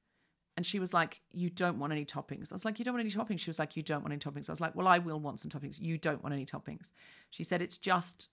[0.58, 2.52] And she was like, You don't want any toppings.
[2.52, 3.40] I was like, You don't want any toppings?
[3.40, 4.50] She was like, You don't want any toppings.
[4.50, 5.80] I was like, Well, I will want some toppings.
[5.80, 6.92] You don't want any toppings.
[7.30, 8.30] She said, It's just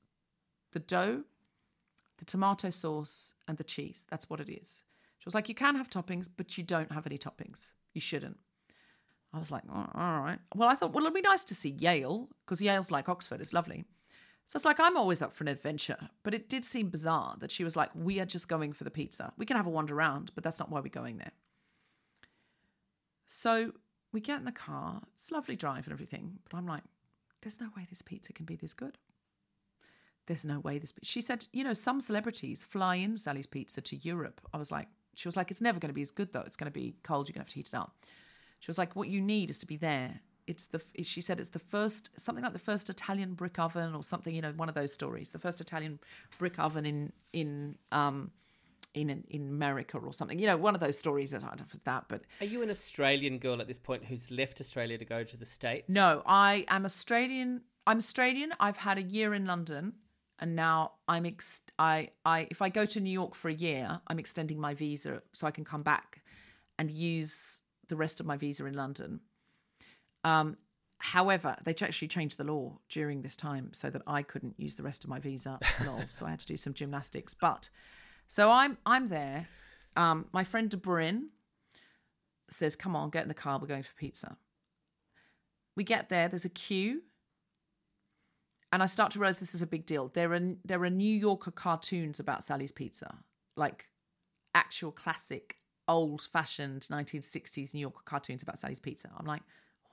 [0.73, 1.23] the dough,
[2.19, 4.07] the tomato sauce, and the cheese.
[4.11, 4.83] That's what it is.
[5.19, 7.73] She was like, You can have toppings, but you don't have any toppings.
[7.93, 8.39] You shouldn't.
[9.35, 10.39] I was like, "Oh, all right.
[10.55, 13.41] Well, I thought, well, it'd be nice to see Yale because Yale's like Oxford.
[13.41, 13.85] It's lovely.
[14.47, 16.09] So it's like, I'm always up for an adventure.
[16.23, 18.91] But it did seem bizarre that she was like, we are just going for the
[18.91, 19.33] pizza.
[19.37, 21.33] We can have a wander around, but that's not why we're going there.
[23.27, 23.73] So
[24.13, 25.03] we get in the car.
[25.15, 26.39] It's lovely drive and everything.
[26.49, 26.85] But I'm like,
[27.43, 28.99] there's no way this pizza can be this good.
[30.27, 30.95] There's no way this.
[31.03, 34.41] She said, you know, some celebrities fly in Sally's Pizza to Europe.
[34.55, 36.41] I was like, she was like, it's never going to be as good though.
[36.41, 37.29] It's going to be cold.
[37.29, 37.95] You're going to have to heat it up.
[38.61, 40.21] She was like, what you need is to be there.
[40.47, 40.81] It's the.
[41.03, 44.35] She said it's the first something like the first Italian brick oven or something.
[44.35, 45.31] You know, one of those stories.
[45.31, 45.99] The first Italian
[46.39, 48.31] brick oven in in um
[48.95, 50.39] in in America or something.
[50.39, 52.47] You know, one of those stories that I don't know if it's that, but Are
[52.47, 55.89] you an Australian girl at this point who's left Australia to go to the States?
[55.89, 57.63] No, I am Australian.
[57.87, 58.53] I'm Australian.
[58.61, 59.95] I've had a year in London,
[60.39, 64.01] and now I'm ex- I I if I go to New York for a year,
[64.07, 66.23] I'm extending my visa so I can come back
[66.79, 69.21] and use the rest of my visa in London.
[70.25, 70.57] Um,
[70.99, 74.83] however, they actually changed the law during this time so that I couldn't use the
[74.83, 75.59] rest of my visa.
[75.85, 76.05] Lol.
[76.09, 77.35] so I had to do some gymnastics.
[77.35, 77.69] But
[78.29, 79.49] so I'm I'm there.
[79.97, 81.29] Um, my friend Debrin
[82.51, 83.59] says, "Come on, get in the car.
[83.59, 84.37] We're going for pizza."
[85.77, 86.29] We get there.
[86.29, 87.03] There's a queue,
[88.73, 90.09] and I start to realize this is a big deal.
[90.09, 93.19] There are there are New Yorker cartoons about Sally's Pizza,
[93.57, 93.89] like
[94.55, 95.57] actual classic,
[95.89, 99.11] old fashioned 1960s New Yorker cartoons about Sally's Pizza.
[99.17, 99.43] I'm like,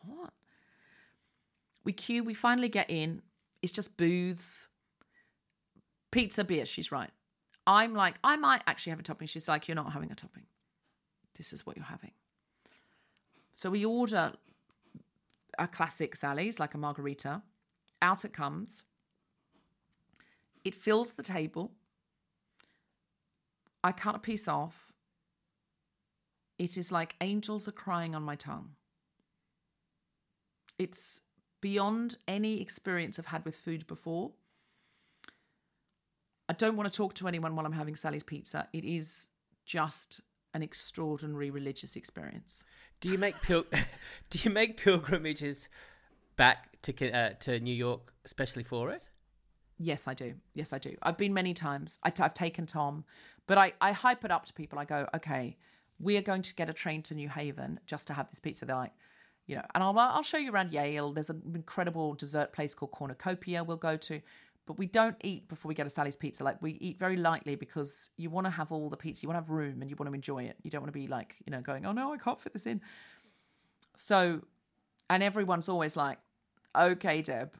[0.05, 0.33] what?
[1.83, 2.23] We queue.
[2.23, 3.21] We finally get in.
[3.61, 4.67] It's just booths,
[6.11, 6.65] pizza, beer.
[6.65, 7.11] She's right.
[7.67, 9.27] I'm like, I might actually have a topping.
[9.27, 10.43] She's like, you're not having a topping.
[11.37, 12.11] This is what you're having.
[13.53, 14.33] So we order
[15.59, 17.41] a classic Sally's, like a margherita.
[18.01, 18.83] Out it comes.
[20.63, 21.71] It fills the table.
[23.83, 24.91] I cut a piece off.
[26.57, 28.71] It is like angels are crying on my tongue.
[30.77, 31.21] It's
[31.61, 34.31] beyond any experience I've had with food before.
[36.51, 38.67] I don't want to talk to anyone while I'm having Sally's pizza.
[38.73, 39.29] It is
[39.65, 40.19] just
[40.53, 42.65] an extraordinary religious experience.
[42.99, 43.67] Do you make pil-
[44.29, 45.69] Do you make pilgrimages
[46.35, 49.07] back to uh, to New York especially for it?
[49.77, 50.33] Yes, I do.
[50.53, 50.93] Yes, I do.
[51.01, 51.99] I've been many times.
[52.03, 53.05] I t- I've taken Tom,
[53.47, 54.77] but I, I hype it up to people.
[54.77, 55.55] I go, okay,
[56.01, 58.65] we are going to get a train to New Haven just to have this pizza.
[58.65, 58.91] They're like,
[59.47, 61.13] you know, and I'll I'll show you around Yale.
[61.13, 63.63] There's an incredible dessert place called Cornucopia.
[63.63, 64.19] We'll go to,
[64.65, 66.43] but we don't eat before we get to Sally's Pizza.
[66.43, 69.23] Like we eat very lightly because you want to have all the pizza.
[69.23, 70.57] You want to have room and you want to enjoy it.
[70.63, 72.67] You don't want to be like you know going, oh no, I can't fit this
[72.67, 72.81] in.
[73.95, 74.41] So,
[75.09, 76.17] and everyone's always like,
[76.75, 77.53] okay, Deb,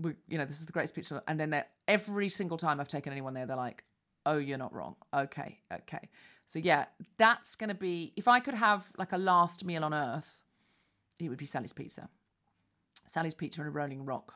[0.00, 1.22] we, you know, this is the greatest pizza.
[1.28, 3.84] And then they're every single time I've taken anyone there, they're like,
[4.26, 4.96] oh, you're not wrong.
[5.12, 6.08] Okay, okay.
[6.46, 6.86] So yeah,
[7.16, 10.42] that's to be, if I could have like a last meal on earth,
[11.18, 12.08] it would be Sally's Pizza.
[13.06, 14.34] Sally's Pizza and a Rolling Rock.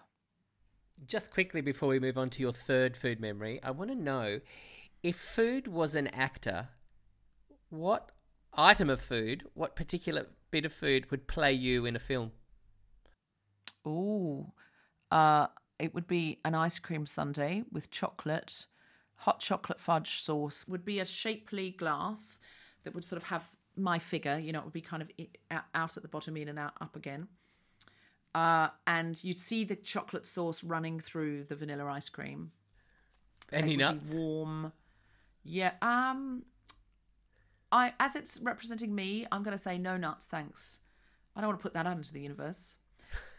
[1.06, 4.40] Just quickly before we move on to your third food memory, I want to know
[5.02, 6.68] if food was an actor,
[7.70, 8.10] what
[8.54, 12.32] item of food, what particular bit of food would play you in a film?
[13.86, 14.52] Ooh,
[15.10, 15.46] uh,
[15.78, 18.66] it would be an ice cream sundae with chocolate,
[19.14, 20.66] hot chocolate fudge sauce.
[20.66, 22.38] Would be a shapely glass
[22.84, 24.38] that would sort of have my figure.
[24.38, 25.10] You know, it would be kind of
[25.74, 27.28] out at the bottom, in and out, up again.
[28.34, 32.52] Uh, and you'd see the chocolate sauce running through the vanilla ice cream.
[33.52, 34.14] Any nuts?
[34.14, 34.72] Warm.
[35.44, 35.72] Yeah.
[35.82, 36.44] Um.
[37.70, 40.80] I as it's representing me, I'm going to say no nuts, thanks.
[41.36, 42.76] I don't want to put that out into the universe.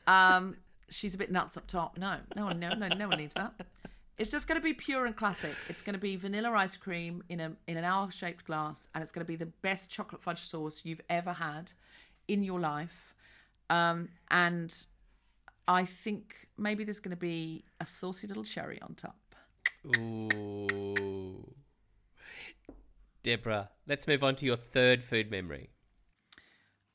[0.08, 0.58] Um.
[0.90, 1.98] she's a bit nuts up top.
[1.98, 3.54] No, no one, no, no, no one needs that.
[4.18, 5.56] It's just going to be pure and classic.
[5.70, 9.02] It's going to be vanilla ice cream in a in an hour shaped glass, and
[9.02, 11.72] it's going to be the best chocolate fudge sauce you've ever had
[12.28, 13.09] in your life.
[13.70, 14.74] Um, and
[15.68, 19.18] I think maybe there's going to be a saucy little cherry on top.
[19.98, 21.54] Ooh.
[23.22, 25.70] Deborah, let's move on to your third food memory.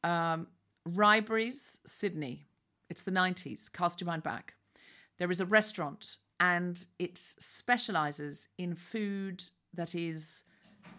[0.02, 0.48] Um,
[1.86, 2.46] Sydney.
[2.90, 3.72] It's the 90s.
[3.72, 4.54] Cast your mind back.
[5.18, 10.42] There is a restaurant and it specializes in food that is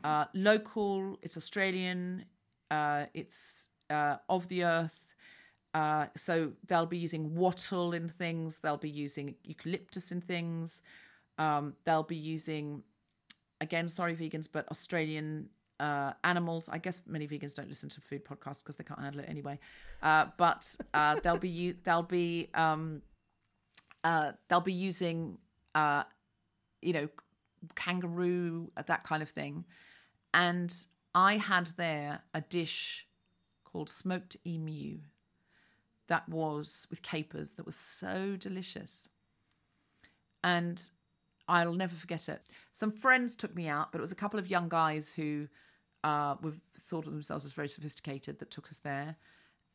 [0.04, 2.26] uh, local, it's Australian,
[2.72, 5.15] uh, it's uh, of the earth.
[5.76, 10.82] Uh, so they'll be using wattle in things, they'll be using eucalyptus in things,
[11.38, 12.82] um, they'll be using,
[13.60, 15.50] again, sorry, vegans, but Australian
[15.82, 16.70] uh, animals.
[16.72, 19.60] I guess many vegans don't listen to food podcasts because they can't handle it anyway.
[20.02, 23.02] Uh, but uh, they'll be they'll be um,
[24.06, 25.38] uh, they'll be using
[25.74, 26.04] uh,
[26.82, 27.10] you know
[27.76, 29.66] kangaroo that kind of thing.
[30.34, 30.74] And
[31.14, 33.08] I had there a dish
[33.64, 35.00] called smoked emu,
[36.08, 39.10] that was with capers that was so delicious.
[40.44, 40.82] And
[41.48, 42.42] I'll never forget it.
[42.72, 45.48] Some friends took me out, but it was a couple of young guys who
[46.04, 49.16] uh, were, thought of themselves as very sophisticated that took us there.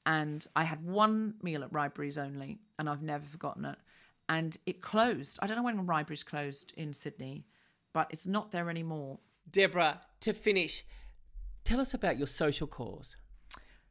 [0.06, 3.76] And I had one meal at Riberries only, and I've never forgotten it.
[4.28, 5.38] And it closed.
[5.42, 7.46] I don't know when Riberries closed in Sydney,
[7.92, 9.18] but it's not there anymore.
[9.50, 10.84] Deborah, to finish,
[11.64, 13.16] tell us about your social cause.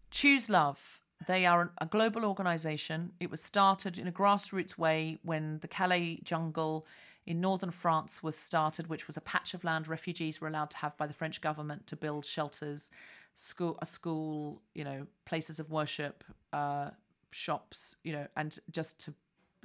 [0.10, 0.99] Choose Love.
[1.28, 3.11] They are a global organisation.
[3.20, 6.86] It was started in a grassroots way when the Calais jungle
[7.26, 10.78] in northern France was started, which was a patch of land refugees were allowed to
[10.78, 12.89] have by the French government to build shelters,
[13.36, 16.89] school, a school, you know, places of worship, uh,
[17.32, 19.13] shops, you know, and just to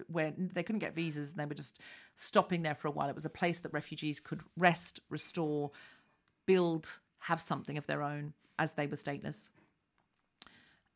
[0.08, 1.80] where they couldn't get visas and they were just
[2.16, 3.08] stopping there for a while.
[3.08, 5.70] It was a place that refugees could rest, restore,
[6.46, 9.50] build, have something of their own as they were stateless.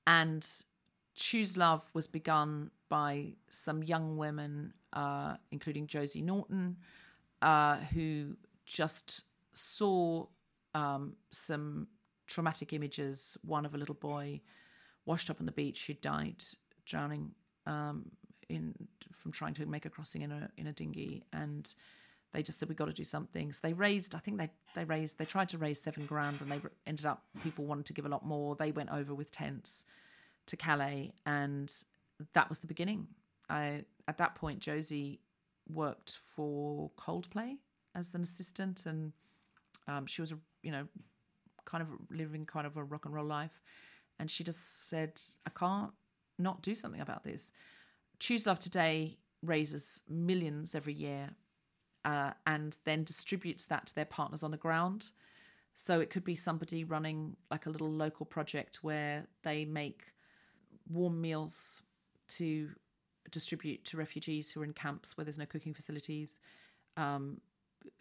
[0.09, 0.45] And
[1.15, 6.79] Choose Love was begun by some young women, uh, including Josie Naughton,
[7.43, 10.25] uh, who just saw
[10.75, 11.89] um, some
[12.27, 13.37] traumatic images.
[13.43, 14.41] One of a little boy
[15.05, 16.43] washed up on the beach who died
[16.87, 17.33] drowning
[17.67, 18.11] um,
[18.49, 18.75] in
[19.13, 21.75] from trying to make a crossing in a in a dinghy, and
[22.33, 23.53] they just said we got to do something.
[23.53, 26.51] So they raised, I think they they raised, they tried to raise seven grand, and
[26.51, 28.55] they ended up people wanted to give a lot more.
[28.55, 29.85] They went over with tents
[30.47, 31.73] to Calais, and
[32.35, 33.07] that was the beginning.
[33.49, 35.21] I at that point Josie
[35.73, 37.57] worked for Coldplay
[37.95, 39.13] as an assistant, and
[39.87, 40.87] um, she was you know
[41.65, 43.61] kind of living kind of a rock and roll life,
[44.19, 45.93] and she just said, "I can't
[46.39, 47.53] not do something about this."
[48.19, 51.31] Choose Love today raises millions every year,
[52.09, 55.11] uh, and then distributes that to their partners on the ground.
[55.75, 60.15] So it could be somebody running like a little local project where they make
[60.89, 61.83] warm meals
[62.37, 62.71] to
[63.31, 66.39] distribute to refugees who are in camps where there's no cooking facilities.
[66.97, 67.43] Um,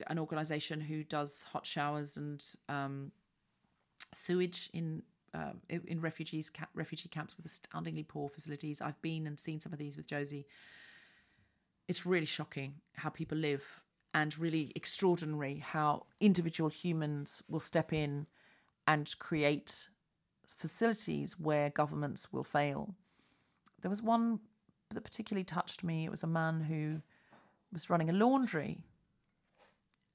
[0.07, 3.11] an organisation who does hot showers and um,
[4.13, 5.03] sewage in
[5.33, 8.81] um, in refugees ca- refugee camps with astoundingly poor facilities.
[8.81, 10.47] I've been and seen some of these with Josie.
[11.89, 13.83] It's really shocking how people live,
[14.13, 18.25] and really extraordinary how individual humans will step in
[18.87, 19.87] and create
[20.47, 22.95] facilities where governments will fail.
[23.81, 24.39] There was one
[24.93, 26.05] that particularly touched me.
[26.05, 27.01] It was a man who
[27.71, 28.85] was running a laundry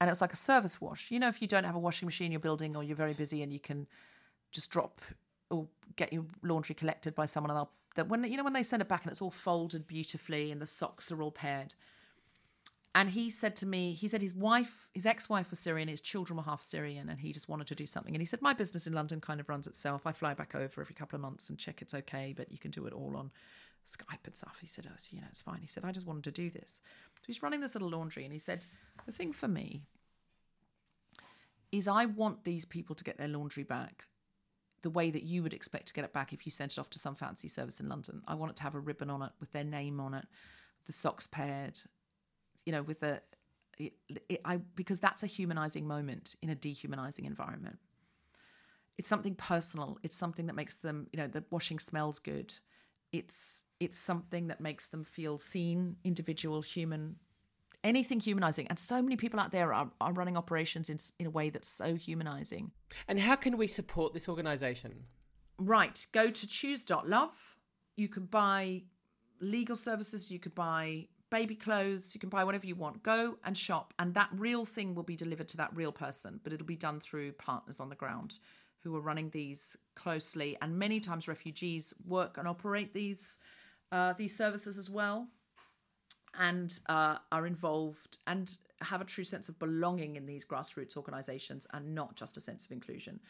[0.01, 1.13] and it was like a service wash.
[1.13, 3.15] You know, if you don't have a washing machine in your building or you're very
[3.15, 3.87] busy and you can
[4.51, 5.01] just drop
[5.49, 8.81] or get your laundry collected by someone and they'll when you know when they send
[8.81, 11.75] it back and it's all folded beautifully and the socks are all paired.
[12.95, 16.37] And he said to me, he said his wife, his ex-wife was Syrian, his children
[16.37, 18.15] were half Syrian, and he just wanted to do something.
[18.15, 20.07] And he said, My business in London kind of runs itself.
[20.07, 22.71] I fly back over every couple of months and check it's okay, but you can
[22.71, 23.31] do it all on
[23.87, 24.59] Skype and stuff.
[24.61, 25.61] He said, Oh, you know, it's fine.
[25.63, 26.83] He said, I just wanted to do this.
[27.21, 28.67] So he's running this little laundry, and he said,
[29.07, 29.85] The thing for me
[31.71, 34.05] is I want these people to get their laundry back
[34.83, 36.91] the way that you would expect to get it back if you sent it off
[36.91, 38.21] to some fancy service in London.
[38.29, 40.27] I want it to have a ribbon on it with their name on it,
[40.87, 41.81] the socks paired,
[42.67, 43.21] you know, with the
[43.79, 43.95] it,
[44.29, 47.79] it, I because that's a humanizing moment in a dehumanizing environment.
[48.99, 49.99] It's something personal.
[50.03, 52.53] It's something that makes them, you know, the washing smells good.
[53.13, 57.17] It's it's something that makes them feel seen, individual, human,
[57.83, 58.67] anything humanizing.
[58.69, 61.69] And so many people out there are, are running operations in in a way that's
[61.69, 62.73] so humanizing.
[63.09, 65.05] And how can we support this organisation?
[65.59, 67.57] Right, go to choose.love.
[67.97, 68.83] You can buy
[69.41, 70.31] legal services.
[70.31, 73.03] You could buy baby clothes, you can buy whatever you want.
[73.03, 76.53] Go and shop, and that real thing will be delivered to that real person, but
[76.53, 78.39] it'll be done through partners on the ground
[78.83, 80.59] who are running these closely.
[80.61, 83.39] And many times, refugees work and operate these
[83.91, 85.27] uh, these services as well,
[86.39, 91.67] and uh, are involved and have a true sense of belonging in these grassroots organisations,
[91.73, 93.21] and not just a sense of inclusion.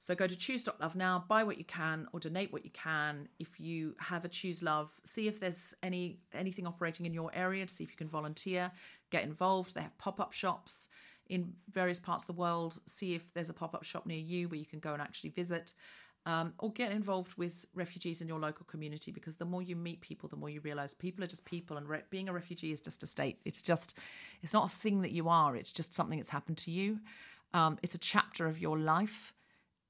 [0.00, 3.28] So go to choose.love now, buy what you can or donate what you can.
[3.40, 7.66] If you have a choose love, see if there's any anything operating in your area
[7.66, 8.70] to see if you can volunteer,
[9.10, 9.74] get involved.
[9.74, 10.88] They have pop-up shops
[11.28, 12.78] in various parts of the world.
[12.86, 15.74] See if there's a pop-up shop near you where you can go and actually visit.
[16.26, 20.02] Um, or get involved with refugees in your local community because the more you meet
[20.02, 22.82] people, the more you realize people are just people, and re- being a refugee is
[22.82, 23.38] just a state.
[23.46, 23.96] It's just,
[24.42, 25.56] it's not a thing that you are.
[25.56, 26.98] It's just something that's happened to you.
[27.54, 29.32] Um, it's a chapter of your life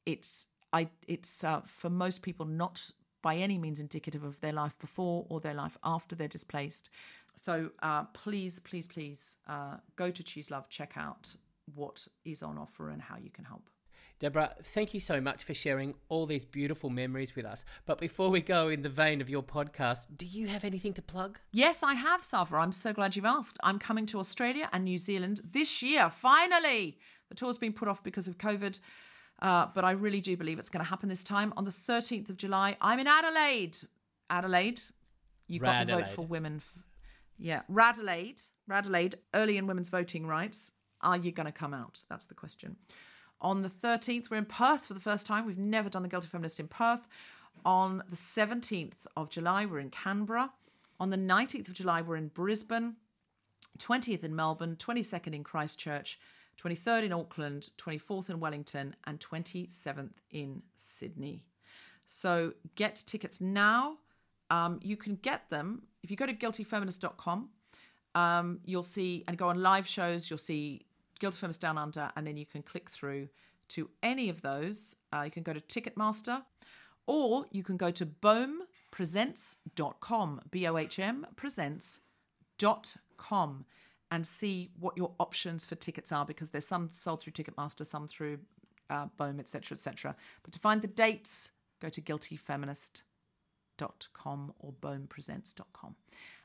[0.09, 2.91] it's I it's uh, for most people not
[3.23, 6.91] by any means indicative of their life before or their life after they're displaced.
[7.37, 11.35] So uh, please, please, please uh, go to Choose Love, check out
[11.75, 13.69] what is on offer and how you can help.
[14.19, 17.65] Deborah, thank you so much for sharing all these beautiful memories with us.
[17.87, 21.03] But before we go in the vein of your podcast, do you have anything to
[21.03, 21.39] plug?
[21.53, 22.57] Yes, I have, Sava.
[22.57, 23.59] I'm so glad you've asked.
[23.63, 26.99] I'm coming to Australia and New Zealand this year, finally.
[27.29, 28.81] The tour's been put off because of COVID,
[29.41, 31.53] uh, but I really do believe it's going to happen this time.
[31.57, 33.77] On the 13th of July, I'm in Adelaide.
[34.31, 34.81] Adelaide,
[35.47, 36.57] you got the vote for women.
[36.57, 36.75] f-
[37.39, 40.73] Yeah, Radelaide, Radelaide, early in women's voting rights.
[41.01, 42.01] Are you going to come out?
[42.11, 42.77] That's the question.
[43.41, 45.47] On the 13th, we're in Perth for the first time.
[45.47, 47.07] We've never done the Guilty Feminist in Perth.
[47.65, 50.53] On the 17th of July, we're in Canberra.
[50.99, 52.97] On the 19th of July, we're in Brisbane.
[53.79, 56.19] 20th in Melbourne, 22nd in Christchurch,
[56.63, 61.45] 23rd in Auckland, 24th in Wellington, and 27th in Sydney.
[62.07, 63.99] So get tickets now.
[64.51, 67.51] Um, you can get them if you go to guiltyfeminist.com.
[68.15, 70.31] Um, you'll see and go on live shows.
[70.31, 70.87] You'll see
[71.21, 73.29] Guilty Feminist Down Under, and then you can click through
[73.69, 74.97] to any of those.
[75.13, 76.43] Uh, you can go to Ticketmaster,
[77.07, 80.41] or you can go to bohmpresents.com.
[80.51, 83.65] B O H M presents.com
[84.11, 88.09] and see what your options for tickets are because there's some sold through Ticketmaster, some
[88.09, 88.39] through
[88.91, 90.17] uh, etc., etc.
[90.43, 95.95] But to find the dates, go to guiltyfeminist.com or bohmpresents.com.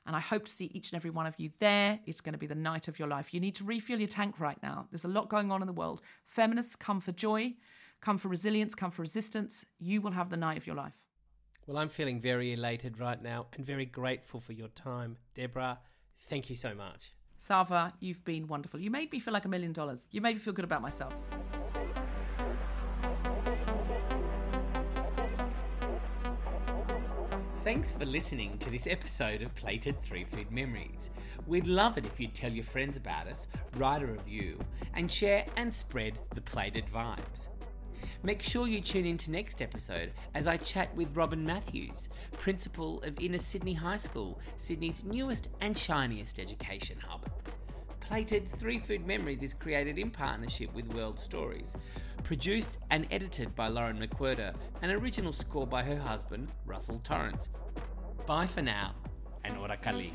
[0.06, 1.98] And I hope to see each and every one of you there.
[2.06, 3.34] It's going to be the night of your life.
[3.34, 4.88] You need to refuel your tank right now.
[4.92, 6.02] There's a lot going on in the world.
[6.26, 7.54] Feminists come for joy,
[8.02, 9.66] come for resilience, come for resistance.
[9.80, 11.00] You will have the night of your life.
[11.66, 15.16] Well, I'm feeling very elated right now and very grateful for your time.
[15.34, 15.80] Deborah,
[16.28, 17.14] thank you so much.
[17.44, 18.80] Sava, you've been wonderful.
[18.80, 20.08] You made me feel like a million dollars.
[20.14, 21.14] You made me feel good about myself.
[27.66, 31.10] Thanks for listening to this episode of Plated Three Food Memories.
[31.46, 34.58] We'd love it if you'd tell your friends about us, write a review,
[34.94, 37.50] and share and spread the plated vibes.
[38.26, 42.08] Make sure you tune in to next episode as I chat with Robin Matthews,
[42.40, 47.30] Principal of Inner Sydney High School, Sydney's newest and shiniest education hub.
[48.00, 51.76] Plated Three Food Memories is created in partnership with World Stories,
[52.24, 57.50] produced and edited by Lauren McWhirter, an original score by her husband, Russell Torrance.
[58.26, 58.96] Bye for now,
[59.44, 60.14] and ora kali.